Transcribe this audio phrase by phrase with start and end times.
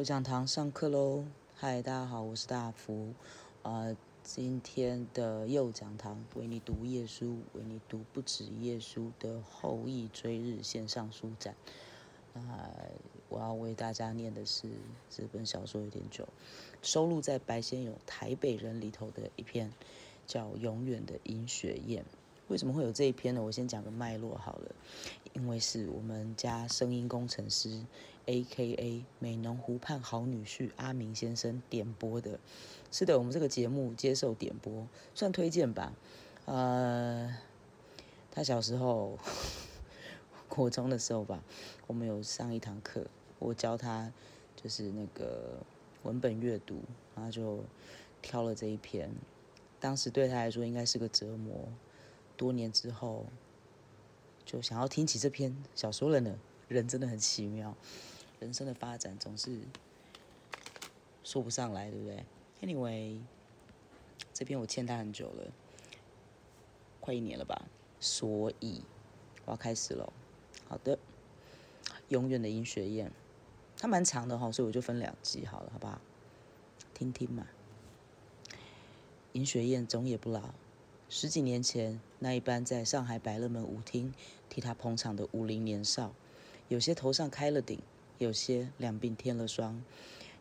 [0.00, 1.26] 有讲堂上课喽！
[1.54, 3.12] 嗨，大家好，我是大福。
[3.60, 11.54] 呃，今天的右讲堂为你读页书，为你读不止页书的后羿追日线上书展。
[12.32, 12.40] 那
[13.28, 14.70] 我要为大家念的是
[15.10, 16.26] 这本小说有点久，
[16.80, 19.70] 收录在白先勇《台北人》里头的一篇，
[20.26, 22.02] 叫《永远的尹雪燕》。
[22.50, 23.40] 为什么会有这一篇呢？
[23.40, 24.74] 我先讲个脉络好了，
[25.34, 27.80] 因为是我们家声音工程师
[28.26, 29.04] ，A.K.A.
[29.20, 32.40] 美浓湖畔好女婿阿明先生点播的。
[32.90, 35.92] 是的，我们这个节目接受点播，算推荐吧。
[36.46, 37.32] 呃，
[38.32, 39.16] 他小时候，
[40.50, 41.44] 国中的时候吧，
[41.86, 43.06] 我们有上一堂课，
[43.38, 44.12] 我教他
[44.56, 45.60] 就是那个
[46.02, 46.80] 文本阅读，
[47.14, 47.60] 然后就
[48.20, 49.08] 挑了这一篇。
[49.78, 51.68] 当时对他来说应该是个折磨。
[52.40, 53.26] 多年之后，
[54.46, 56.38] 就想要听起这篇小说了呢。
[56.68, 57.76] 人真的很奇妙，
[58.38, 59.58] 人生的发展总是
[61.22, 62.24] 说不上来，对不对
[62.62, 63.20] ？Anyway，
[64.32, 65.52] 这篇我欠他很久了，
[66.98, 67.68] 快一年了吧。
[68.00, 68.80] 所以
[69.44, 70.10] 我要开始了。
[70.66, 70.98] 好的，
[72.08, 73.12] 永远的银雪燕，
[73.76, 76.00] 它蛮长的哈，所以我就分两集好了，好不好？
[76.94, 77.46] 听听嘛。
[79.32, 80.54] 银雪燕总也不老。
[81.12, 84.14] 十几年前，那一班在上海百乐门舞厅
[84.48, 86.14] 替他捧场的五零年少，
[86.68, 87.80] 有些头上开了顶，
[88.18, 89.82] 有些两鬓添了霜，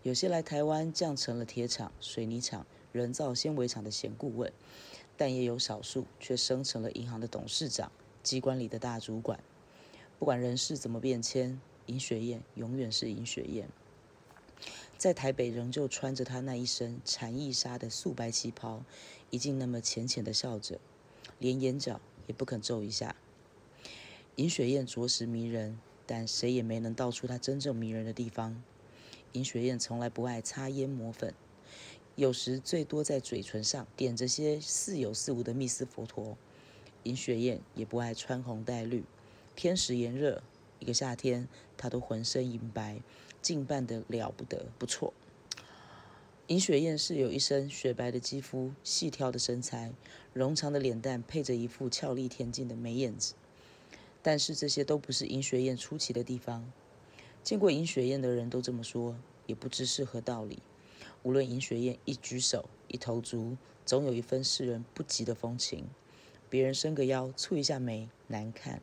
[0.04, 4.54] 有些来台湾降成了铁厂、水泥厂、人造纤维厂的闲顾问，
[5.18, 9.40] 但也有少数却升成了银行的董事长、机关里的大主管。
[10.20, 13.68] 不管人事怎么变迁，尹雪燕永远是尹雪燕，
[15.00, 18.84] 在台北仍旧穿着她那一身蝉翼纱的素白旗袍。
[19.30, 20.78] 一静那么浅浅的笑着，
[21.38, 23.16] 连眼角也不肯皱一下。
[24.36, 28.62] 尹雪燕着实迷人，但谁也没能道出她真正迷人的地方。
[29.32, 31.34] 尹雪燕从来不爱擦烟抹粉，
[32.16, 36.38] 有时最多在嘴唇上点着些似有似无的蜜丝佛陀。
[37.04, 39.06] 尹雪燕也不爱穿红戴绿，
[39.56, 40.44] 天时炎热，
[40.80, 43.00] 一个夏天她都浑身银白，
[43.42, 45.14] 近半的了不得，不错。
[46.48, 49.94] 尹雪燕是有一身雪白的肌肤、细挑的身材、
[50.34, 53.36] 容长的脸蛋，配着一副俏丽恬静的眉眼子。
[54.22, 56.72] 但是这些都不是尹雪燕出奇的地方。
[57.44, 60.60] 见过尹雪燕的人都这么说，也不知是何道理。
[61.24, 65.86] 无论尹雪燕一举手、一投足，总有一分世人不及的风情。
[66.50, 68.80] 别人伸个腰、蹙一下眉，难看；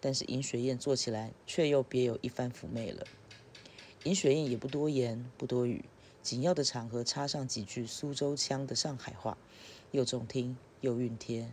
[0.00, 3.06] 但是尹雪燕做起来，却又别有一番妩媚了。
[4.04, 5.82] 尹雪燕也不多言，不多语。
[6.22, 9.38] 紧要的场合插上几句苏州腔的上海话，
[9.92, 11.50] 又中听又熨贴。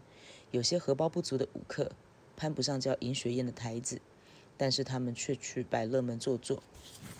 [0.51, 1.93] 有些荷包不足的舞客
[2.35, 4.01] 攀不上叫尹雪燕的台子，
[4.57, 6.61] 但是他们却去百乐门坐坐，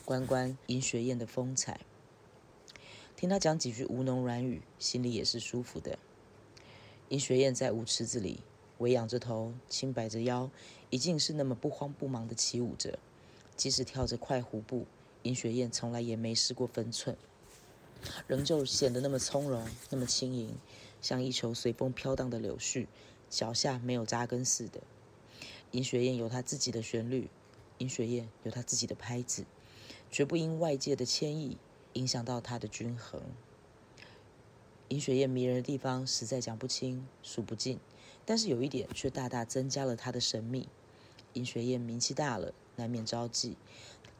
[0.03, 1.79] 观观尹雪燕的风采。
[3.15, 5.97] 听他讲几句吴侬软语，心里也是舒服的。
[7.07, 8.41] 尹雪燕在舞池子里，
[8.79, 10.49] 微仰着头，轻摆着腰，
[10.89, 12.99] 一定是那么不慌不忙地起舞着。
[13.55, 14.85] 即使跳着快胡步，
[15.23, 17.17] 尹雪燕从来也没失过分寸。
[18.27, 20.55] 仍旧显得那么从容，那么轻盈，
[21.01, 22.87] 像一球随风飘荡的柳絮，
[23.29, 24.81] 脚下没有扎根似的。
[25.71, 27.29] 尹雪燕有她自己的旋律，
[27.77, 29.45] 尹雪燕有她自己的拍子，
[30.09, 31.57] 绝不因外界的牵引
[31.93, 33.21] 影响到她的均衡。
[34.87, 37.79] 尹雪燕迷人的地方实在讲不清、数不尽，
[38.25, 40.67] 但是有一点却大大增加了她的神秘。
[41.33, 43.55] 尹雪燕名气大了，难免招忌。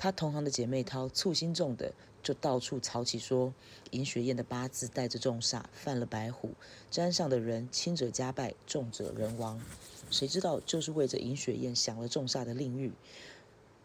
[0.01, 3.53] 她同行的姐妹淘醋心重的，就到处吵起说，
[3.91, 6.56] 尹雪燕的八字带着重煞，犯了白虎，
[6.89, 9.61] 沾上的人轻者家败，重者人亡。
[10.09, 12.93] 谁知道就是为着尹雪燕享了重煞的令誉，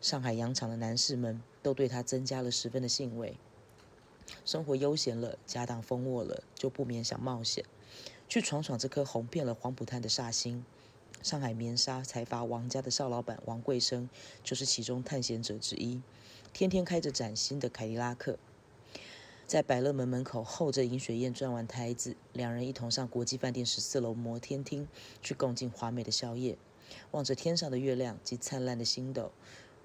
[0.00, 3.36] 上海洋场的男士们都对她增加了十分的兴味。
[4.46, 7.62] 生活悠闲了，家当丰沃了，就不免想冒险，
[8.26, 10.64] 去闯闯这颗红遍了黄浦滩的煞星。
[11.26, 14.08] 上海棉纱财阀王家的少老板王贵生，
[14.44, 16.00] 就是其中探险者之一。
[16.52, 18.38] 天天开着崭新的凯迪拉克，
[19.44, 24.86] 在百乐门门口候着尹雪燕转完台子，两人一同上国际饭店十四楼摩天厅
[25.20, 26.56] 去共进华美的宵夜。
[27.10, 29.32] 望着天上的月亮及灿烂的星斗，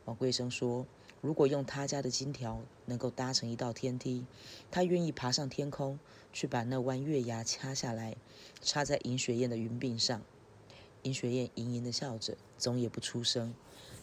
[0.05, 0.85] 王贵生说
[1.21, 4.27] ：“如果用他家的金条能够搭成一道天梯，
[4.69, 5.97] 他愿意爬上天空，
[6.31, 8.15] 去把那弯月牙掐下来，
[8.61, 10.21] 插在尹雪燕的云鬓上。”
[11.03, 13.53] 尹雪燕盈盈地笑着，总也不出声，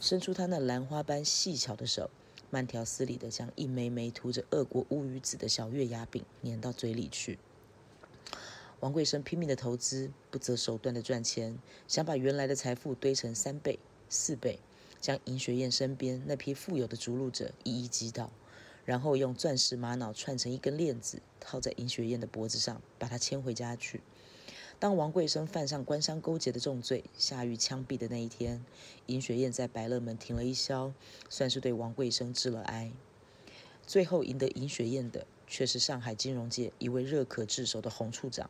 [0.01, 2.11] 伸出她那兰花般细巧的手，
[2.51, 7.39] 慢条斯理地将一枚枚涂着俄国乌鱼子的小月牙饼粘到嘴里去。
[8.81, 13.79] 王贵生拼命的投资，不择手段的赚钱，想把原来的财富堆成三倍、
[14.09, 14.61] 四倍，
[15.01, 18.31] 将尹雪燕身边那批富有的逐鹿者一一击倒，
[18.85, 24.01] 然后用钻石玛瑙串成一根链子，套在尹雪燕的脖子上，把她牵回家去。
[24.81, 28.65] 当王贵生犯上官商勾结的重罪，下狱枪毙的那一天，
[29.07, 30.93] 尹雪燕在百乐门停了一宵，
[31.29, 32.93] 算是对王贵生致了哀。
[33.85, 38.49] 最后赢得尹雪燕的，却是上海金融界一位热可炙手的洪处长。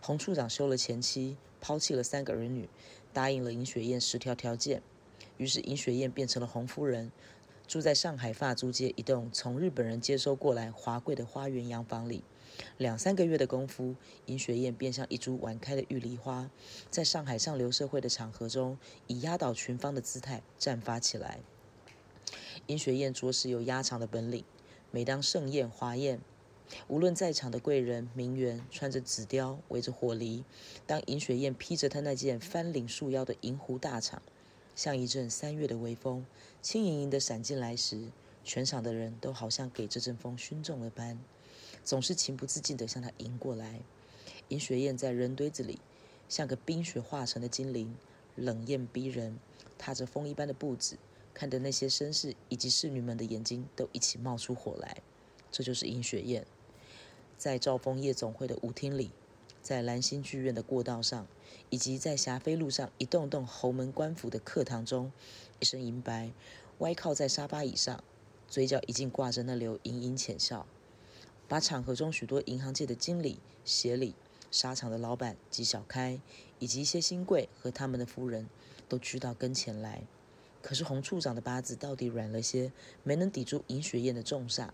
[0.00, 2.66] 洪处长休了前妻，抛弃了三个儿女，
[3.12, 4.80] 答应了尹雪燕十条条件，
[5.36, 7.12] 于是尹雪燕变成了洪夫人，
[7.68, 12.24] 住在上海发租界一栋从日本人接收过来华贵的花园洋房里。
[12.78, 13.94] 两三个月的功夫，
[14.26, 16.50] 尹雪燕便像一株晚开的玉梨花，
[16.90, 21.40] 在上海上流社会的场合中，以压倒群芳的姿态绽放起来。
[22.66, 24.44] 尹雪燕着实有压场的本领。
[24.92, 26.20] 每当盛宴华宴，
[26.88, 30.42] 无论在场的贵人名媛穿着紫貂，围着火梨，
[30.84, 34.18] 当尹雪燕披着她那件翻领束腰的银狐大氅，
[34.74, 36.26] 像一阵三月的微风，
[36.60, 38.08] 轻盈盈地闪进来时，
[38.42, 41.20] 全场的人都好像给这阵风熏中了般。
[41.84, 43.80] 总是情不自禁地向他迎过来。
[44.48, 45.78] 尹雪燕在人堆子里，
[46.28, 47.94] 像个冰雪化成的精灵，
[48.36, 49.38] 冷艳逼人，
[49.78, 50.96] 踏着风一般的步子，
[51.32, 55.02] 看得那些绅士以及侍女们的眼睛都一起冒出火来。
[55.52, 56.46] 这就是尹雪燕，
[57.36, 59.10] 在兆丰夜总会的舞厅里，
[59.62, 61.26] 在兰心剧院的过道上，
[61.70, 65.12] 以及在霞飞路上一栋栋侯门官府的课堂中，
[65.58, 66.32] 一身银白，
[66.78, 68.02] 歪靠在沙发椅上，
[68.48, 70.66] 嘴角已经挂着那流盈盈浅笑。
[71.50, 74.14] 把场合中许多银行界的经理、协理、
[74.52, 76.20] 沙场的老板及小开，
[76.60, 78.48] 以及一些新贵和他们的夫人，
[78.88, 80.02] 都聚到跟前来。
[80.62, 82.70] 可是洪处长的八字到底软了些，
[83.02, 84.68] 没能抵住尹雪燕的重煞。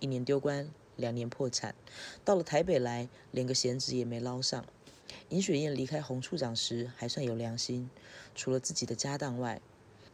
[0.00, 1.74] 一年丢官，两年破产，
[2.26, 4.62] 到了台北来，连个闲职也没捞上。
[5.30, 7.88] 尹雪燕离开洪处长时还算有良心，
[8.34, 9.62] 除了自己的家当外，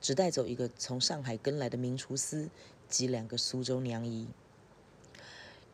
[0.01, 2.49] 只带走一个从上海跟来的名厨师
[2.89, 4.29] 及两个苏州娘姨。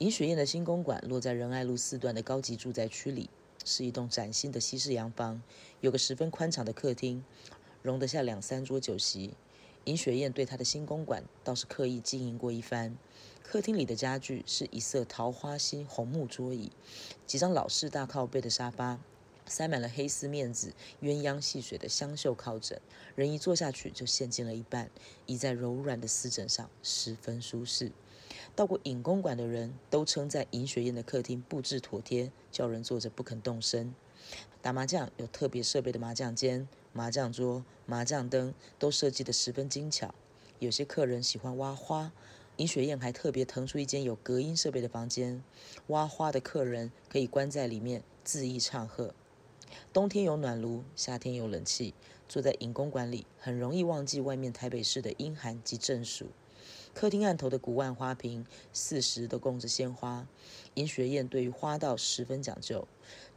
[0.02, 3.30] 尹雪燕的新公馆落在仁爱路四段的高级住宅区里，
[3.64, 5.40] 是一栋崭新的西式洋房，
[5.80, 7.22] 有个十分宽敞的客厅，
[7.82, 9.34] 容得下两三桌酒席。
[9.84, 12.98] 尹雪燕对她的新公馆倒是刻意经营过一番。
[13.44, 16.72] 客厅里的家具是一色桃花心红木桌椅，
[17.24, 18.98] 几张老式大靠背的沙发，
[19.46, 22.80] 塞满了黑丝面子、鸳鸯戏水的香绣靠枕，
[23.14, 24.90] 人一坐下去就陷进了一半，
[25.26, 27.92] 倚在柔软的丝枕上，十分舒适。
[28.54, 33.94] 到过尹公馆的人都称赞尹雪燕的客厅布置妥帖，叫人坐着不肯动身。
[34.60, 40.14] 打麻将有特别设备的麻将间、麻将桌、麻将灯都设计得十分精巧。
[40.58, 42.12] 有些客人喜欢挖花，
[42.58, 45.42] 尹雪燕还特别腾出一间有隔音设备的房间，
[45.86, 49.14] 挖花的客人可以关在里面恣意唱和。
[49.94, 51.94] 冬天有暖炉，夏天有冷气，
[52.28, 56.26] 坐在尹公馆里很容易忘记外面台北市的阴寒及正暑。
[56.94, 60.26] 客厅案头的古玩花瓶，四时都供着鲜花。
[60.74, 62.86] 尹雪燕对于花道十分讲究。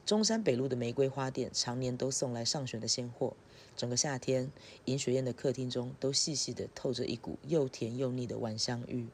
[0.06, 3.34] 中山北路的玫瑰花店常年都送来上选的鲜货。
[3.76, 4.52] 整个夏天，
[4.86, 9.08] 尹雪燕的客厅中都细细的透着一股又甜又腻的晚香玉。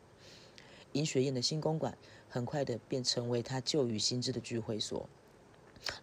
[0.93, 5.07] 尹雪燕的新公馆很快的便成为她旧与新知的聚会所。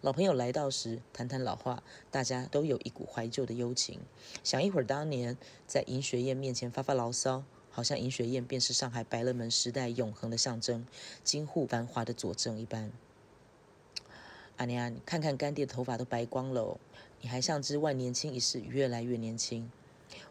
[0.01, 3.99] 老朋友来到时，谈谈老话，大家都有一股怀旧的幽情，
[4.43, 5.37] 想一会儿当年
[5.67, 7.43] 在尹雪燕面前发发牢骚。
[7.79, 10.85] 好像尹雪燕便是上海百乐门时代永恒的象征，
[11.23, 12.91] 京沪繁华的佐证一般。
[14.57, 16.77] 阿尼亚，你看看干爹的头发都白光了，
[17.21, 19.71] 你还像只万年青一世，越来越年轻。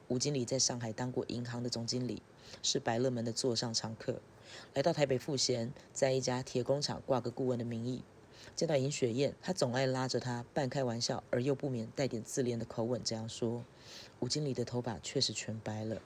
[0.09, 2.21] 吴经理在上海当过银行的总经理，
[2.63, 4.21] 是百乐门的座上常客。
[4.75, 8.03] 来到台北赋闲，在一家铁工厂挂个顾问的名义。
[8.55, 13.65] 见到尹雪燕，他总爱拉着她，半开玩笑而又不免带点自恋的口吻这样说
[14.21, 16.03] ：“吴经理的头发确实全白了。”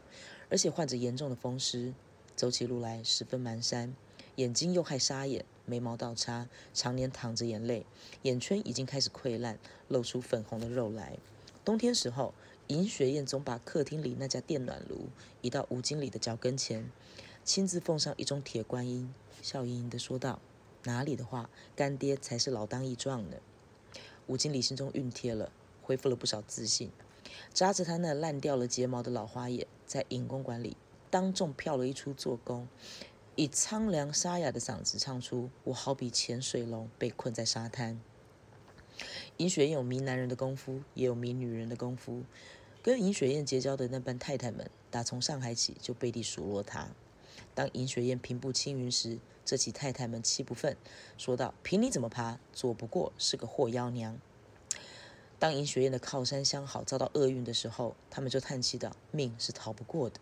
[0.52, 1.94] 而且患着严重的风湿，
[2.36, 3.94] 走起路来十分蹒跚，
[4.36, 7.86] 眼睛又害沙眼，眉毛倒插，常年淌着眼泪，
[8.20, 11.16] 眼圈已经开始溃烂，露出粉红的肉来。
[11.64, 12.34] 冬天时候，
[12.66, 15.06] 尹雪燕总把客厅里那家电暖炉
[15.40, 16.92] 移到吴经理的脚跟前，
[17.42, 20.38] 亲自奉上一盅铁观音，笑盈盈地说道
[20.84, 23.38] ：“哪里的话，干爹才是老当益壮呢。”
[24.28, 26.90] 吴经理心中熨帖了，恢复了不少自信。
[27.54, 30.74] 扎着他那烂掉了睫毛的老花眼，在尹公馆里
[31.10, 32.66] 当众跳了一出做工，
[33.36, 38.00] 以苍凉沙哑的嗓子唱出：“我好比潜水龙被困在沙滩。”
[39.36, 42.22] 尹雪燕有迷男人的功夫，也有迷女人的功夫。
[42.82, 46.88] 跟尹雪燕结交的那班太太们，打从上海起就背地数落她。
[47.54, 50.74] 当尹雪燕平步青云时，这起太太们气不愤，
[51.18, 54.18] 说道：“凭你怎么爬，左不过是个祸妖娘。”
[55.42, 60.20] 当尹雪燕的靠山相好遭到厄运的时候，他们就叹气道：“命是逃不过的。”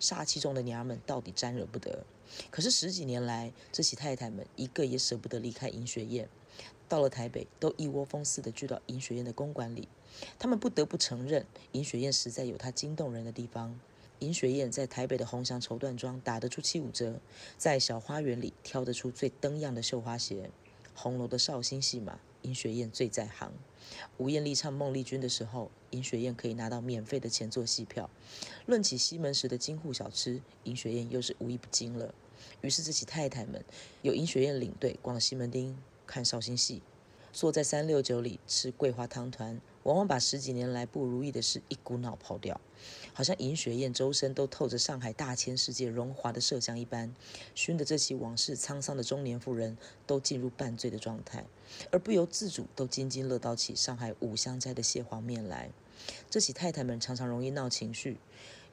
[0.00, 2.06] 煞气中的娘们到底沾惹不得。
[2.50, 6.26] 可是十几年来，这起太太们一个也舍不得离开银雪宴，
[6.88, 9.86] 到了台北都一窝蜂似的聚到银雪宴的公馆里。
[10.38, 13.78] 他们不得不承认，银雪宴实在有它惊动人的地方。
[14.20, 17.20] 银雪宴在台北的红翔绸缎庄打得出七五折，
[17.58, 20.50] 在小花园里挑得出最登样的绣花鞋。
[20.94, 23.52] 红楼的绍兴戏码，银雪宴最在行。
[24.18, 28.08] 吴艳丽唱孟丽君的时候，尹雪艳可以拿到免费的前座戏票。
[28.66, 32.14] 论起西门时的京沪小吃，尹雪艳又是无一不精了。
[32.60, 33.64] 于是这起太太们
[34.02, 36.82] 有尹雪艳领队逛西门町看绍兴戏，
[37.32, 39.60] 坐在三六九里吃桂花汤团。
[39.84, 42.60] 往往把十几年来不如意的事一股脑抛掉，
[43.14, 47.14] 好像尹雪燕周身都透着上海大千世界荣华的麝香一般，
[47.54, 51.46] 熏得这起往事沧桑的中年妇人都进入半醉的状态，
[51.90, 55.70] 而不由自主都津津乐道起上海五香斋的蟹黄面来。
[56.28, 58.18] 这起太太们常常容易闹情绪，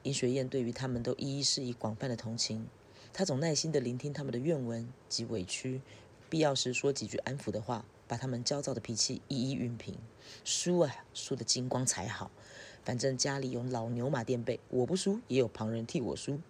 [0.02, 2.66] 尹雪燕对于他们都一一施以广泛的同情，
[3.14, 5.80] 她总耐心地聆听他们的怨闻及委屈，
[6.28, 7.86] 必要时说几句安抚的话。
[8.08, 9.94] 把他们焦躁的脾气一一熨平，
[10.44, 12.30] 输啊，输的精光才好。
[12.84, 16.40] 反正家里有老牛马垫背，我不输也有旁人替我输。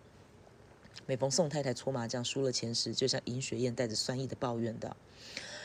[1.06, 4.96] 每逢宋太太搓麻将输了钱时，就像尹雪燕带着酸意的抱怨道：“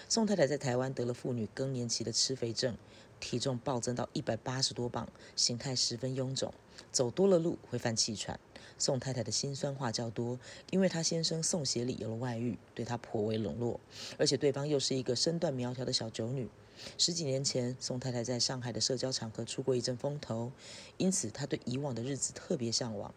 [0.10, 2.76] 宋太太在台湾得了妇女更年期的吃肥症，
[3.20, 6.54] 体重暴增到一百八十多磅，形态十分臃肿，
[6.92, 8.40] 走多了路会犯气喘。”
[8.84, 10.38] 宋太太的心酸话较多，
[10.70, 13.80] 因为她先生宋协理有了外遇，对她颇为冷落，
[14.18, 16.50] 而且对方又是一个身段苗条的小酒女。
[16.98, 20.52] 十几年前，宋太太在上海的社交场合出过一阵风头，
[20.98, 23.14] 因此她对以往的日子特别向往。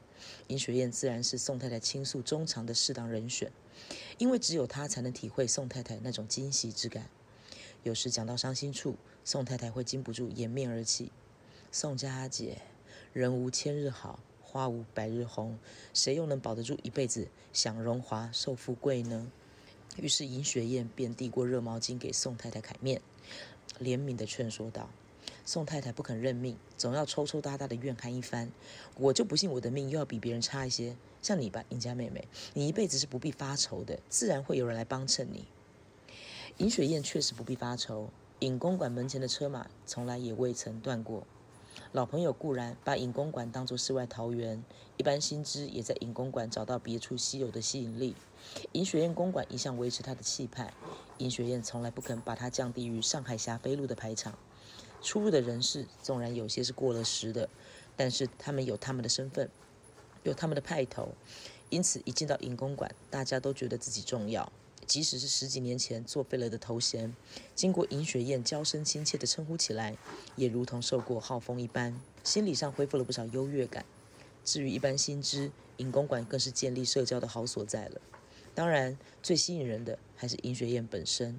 [0.47, 3.51] 尹雪燕自然是宋太太倾诉衷肠的适当人选，
[4.19, 7.11] 因为只有她才能体会宋太太那种惊喜之感。
[7.83, 8.95] 有时讲到伤心处，
[9.25, 11.11] 宋太太会禁不住掩面而泣
[11.73, 12.59] ：“宋家姐，
[13.13, 14.21] 人无千日好。”
[14.57, 15.59] 花无百日红，
[15.93, 19.31] 谁又能保得住一辈子享荣华受富贵呢？
[19.99, 23.03] 于是尹雪燕便递过热毛巾给宋太太揩面，
[23.79, 24.89] 怜悯地劝说道
[25.45, 28.51] ：“宋太太不肯认命，总要抽抽搭搭的怨恨一番。
[28.97, 30.97] 我就不信我的命又要比别人差一些。
[31.21, 35.45] 像你吧，尹家妹妹，你一辈子是不必发愁的，自然会有人来帮衬你。”
[36.57, 38.09] 尹雪燕确实不必发愁，
[38.39, 41.27] 尹公馆门前的车马从来也未曾断过。
[41.93, 44.63] 老朋友固然把隐公馆当作世外桃源，
[44.97, 48.15] 一般新知也在隐公馆找到别处稀有的吸引力。
[48.73, 50.75] 银雪燕公馆一向维持他的气派，
[51.19, 54.37] 银雪燕从来不肯把它降低于上海霞飞路的排场。
[55.01, 57.49] 出入的人士纵然有些是过了时的，
[57.97, 59.49] 但是他们有他们的身份，
[60.25, 61.15] 有他们的派头，
[61.71, 64.53] 因此一进到尹公馆，大家都觉得自己重要。
[64.87, 67.15] 即使是十几年前作废了的头衔，
[67.55, 69.97] 经过尹雪燕娇声亲切的称呼起来，
[70.37, 73.85] 也如同受过浩风一般，心理上恢复了不少优越感。
[74.45, 78.01] 至于一般新知，尹公馆更是建立社交的好所在了。
[78.55, 81.39] 当然，最吸引人的还是尹雪燕本身。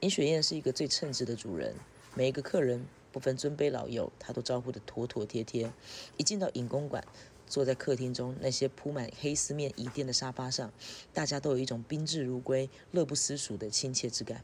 [0.00, 1.74] 尹雪燕是一个最称职的主人，
[2.14, 5.72] 每一个客人不分尊卑老幼，她都招呼得妥妥帖帖。
[6.18, 7.02] 一进到尹公馆，
[7.52, 10.72] 坐在客厅中那些铺满黑丝面椅垫的沙发上，
[11.12, 14.42] 大家都有一种宾至如归、乐不思蜀的亲切之感。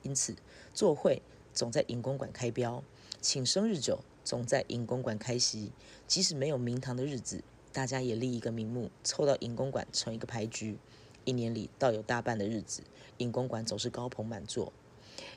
[0.00, 0.34] 因此，
[0.72, 1.20] 做会
[1.52, 2.82] 总在尹公馆开标，
[3.20, 5.70] 请生日酒总在尹公馆开席。
[6.06, 10.78] 即使没有名堂的日子，大家也立一个名目，凑到尹公馆成一个牌局。
[11.26, 12.84] 一年里倒有大半的日子，
[13.18, 14.72] 尹公馆总是高朋满座。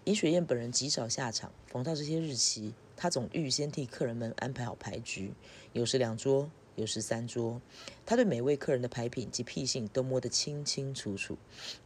[0.06, 5.34] 尹雪燕本人极少下场，逢到这些日期，她总预先替客人们安排好牌局，
[5.74, 6.50] 有时两桌。
[6.78, 7.60] 有十三桌，
[8.06, 11.36] 他对每位客人的牌品及癖性都摸得清清楚楚，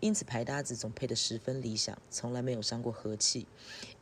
[0.01, 3.47] 因此牌搭子总配得十分理想，从来没有伤过和气。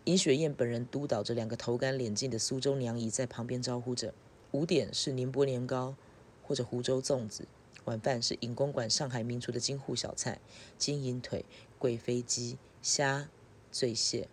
[0.05, 4.15] 尹雪燕本人督导着两个头干脸净的苏州娘姨在旁边招呼着。
[4.51, 5.95] 五点是宁波年糕
[6.41, 7.47] 或者湖州粽子，
[7.85, 10.41] 晚饭是尹公馆上海名厨的京沪小菜：
[10.79, 11.45] 金银腿、
[11.77, 13.29] 贵妃鸡、虾、
[13.71, 14.27] 醉蟹。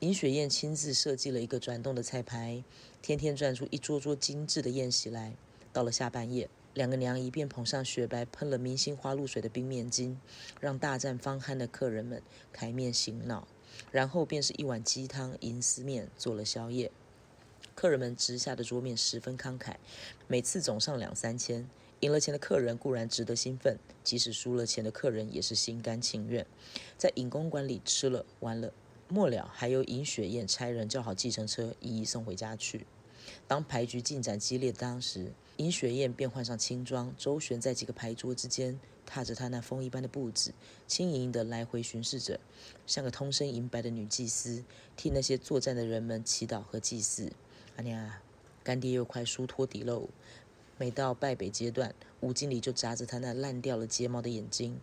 [0.00, 2.64] 尹雪燕亲自设计了一个转动的菜牌，
[3.00, 5.36] 天天转出一桌桌精致的宴席来。
[5.72, 10.16] 到了下半夜，两个娘一便捧上雪白、喷了明星花露水的冰面巾，
[10.60, 12.22] 让大战方酣的客人们
[12.52, 13.46] 开面醒脑。
[13.92, 16.90] 然后便是一碗鸡汤、银丝面做了宵夜。
[17.74, 19.76] 客人们直下的桌面十分慷慨，
[20.26, 21.68] 每次总上两三千。
[22.00, 26.46] 赢了钱的客人固然值得兴奋，即使输了钱的客人也是心甘情愿。
[26.96, 28.72] 在尹公馆里吃了完了，
[29.08, 32.86] 末了还有尹雪燕差人叫好计程车，一一送回家去。
[33.46, 40.54] 当牌局进展激烈的当时，尹雪燕便换上轻装，周旋在几个牌桌之间，踏着她那风一般的步子，
[40.86, 42.38] 轻盈地来回巡视着，
[42.86, 44.62] 像个通身银白的女祭司，
[44.96, 47.32] 替那些作战的人们祈祷和祭祀。
[47.74, 48.08] 阿娘，
[48.62, 50.08] 干爹又快输脱底喽！
[50.76, 54.80] 每到败北阶段，吴经理就眨着他那烂掉了睫毛的眼睛，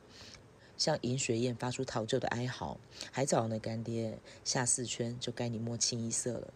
[0.78, 2.78] 向尹雪燕发出讨救的哀嚎
[3.14, 6.54] ：“还早呢，干爹，下四圈就该你摸清一色了。”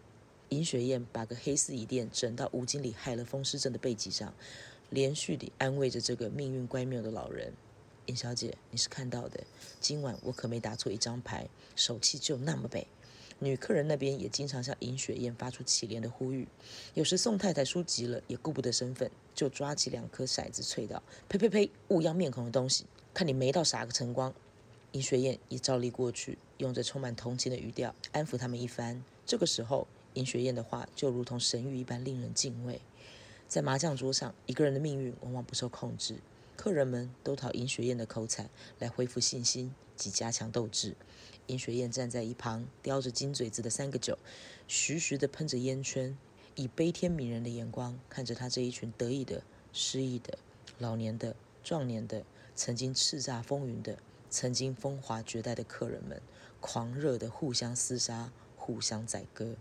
[0.50, 4.34] 尹雪燕把个黑丝椅垫枕到吴经理害了风湿症的背脊上，
[4.90, 7.52] 连续地安慰着这个命运乖谬的老人。
[8.06, 9.44] 尹小姐，你是看到的，
[9.78, 12.88] 今晚我可没打错一张牌，手气就那么背。
[13.38, 16.48] 女客人那边也经常向尹雪燕发出乞怜的呼吁，
[16.94, 24.34] 有时宋太太输急了，也顾不得身份，就抓起两颗骰子，啐道：“呸呸呸，勿要面孔的东西，看你没到啥个晨光。”
[24.92, 29.00] 尹雪燕也照例过去，用着充满同情的语调安抚他们一番。
[29.24, 32.80] 这个时候，尹雪燕的话就如同神谕一般令人敬畏。
[33.48, 36.18] 在麻将桌上，一个人的命运往往不受控制，
[36.56, 38.48] 客人们都讨尹雪燕的口彩
[38.78, 40.96] 来恢复信心及加强斗志。
[41.46, 44.16] 尹雪燕站在一旁，叼着金嘴子的三个酒，
[44.68, 46.16] 徐徐地喷着烟圈，
[46.54, 50.38] 以悲天悯人的眼光看着他这一群得意的、失意的、
[50.78, 52.24] 老年的、壮年的、
[52.54, 53.98] 曾经叱咤风云的、
[54.28, 56.22] 曾经风华绝代的客人们，
[56.60, 59.56] 狂热地互相厮杀、互相宰割。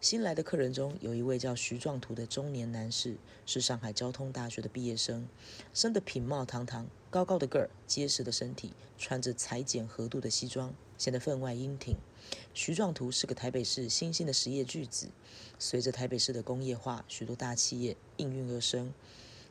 [0.00, 5.26] 新来的客人中有一位叫徐壮图的中年男士，是上海交通大学的毕业生，
[5.72, 11.96] 生得品貌堂堂，高高的个儿，结实的身体，穿着裁剪合度的西装，显得分外英挺。
[12.52, 15.08] 徐壮图是个台北市新兴的实业巨子，
[15.58, 18.92] 随着台北市的工业化，许多大企业应运而生。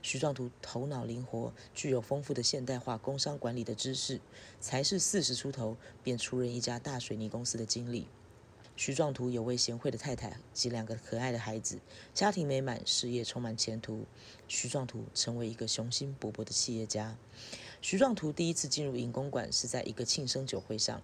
[0.04, 4.22] 徐壮图头脑灵活，具有丰富的现代化工商管理的知识，
[4.62, 8.08] 才是四十出头便出任一家大水泥公司的经理。
[8.78, 11.80] 徐壮图有位贤惠的太太及两个可爱的孩子，
[12.14, 14.06] 家庭美满，事业充满前途。
[14.50, 17.18] 徐壮图成为一个雄心勃勃的企业家。
[17.82, 21.02] 徐壮图第一次进入尹公馆是在一个庆生酒会上，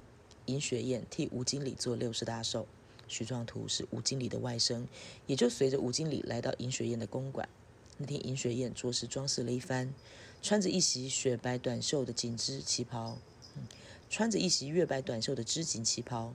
[0.47, 2.67] 尹雪燕替吴经理做六十大寿。
[3.07, 4.85] 徐壮图是吴经理的外甥，
[5.25, 7.47] 也就随着吴经理来到尹雪燕的公馆。
[7.97, 9.93] 那天尹雪燕着实装饰了一番，
[10.41, 13.17] 穿着一袭雪白短袖的锦织旗袍。
[14.11, 16.33] 穿着一袭月白短袖的织锦旗袍，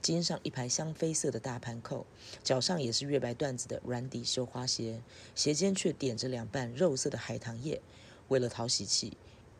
[0.00, 2.06] 肩上一排香绯色的大盘扣，
[2.42, 5.02] 脚上也是月白缎子的软底绣花鞋，
[5.34, 7.82] 鞋尖却点着两瓣肉色的海棠叶。
[8.28, 9.18] 为了讨喜气，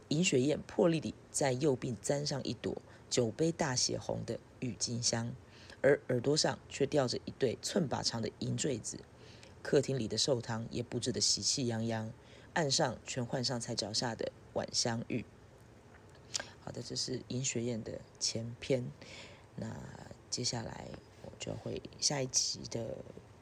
[0.08, 5.30] 尹雪燕破例地在右鬓簪上一朵酒杯大血红的郁金香，
[5.82, 8.98] 而耳朵上却吊着一对寸把长的银坠子。
[9.62, 12.10] 客厅里的寿堂也布置得喜气洋洋，
[12.54, 15.26] 岸上全换上才脚下的晚香玉。
[16.60, 18.84] 好的，这是银学院的前篇。
[19.56, 19.66] 那
[20.28, 20.86] 接下来
[21.24, 22.96] 我就会下一集的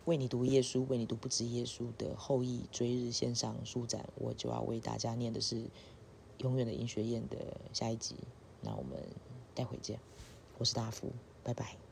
[0.05, 5.63] 为你读耶稣，为你读不止耶稣的后裔追日线上书展，我就要为大家念的是
[6.39, 8.17] 永远的银学院的下一集。
[8.63, 9.03] 那我们
[9.55, 10.01] 待会见，
[10.57, 11.88] 我是大福，拜拜。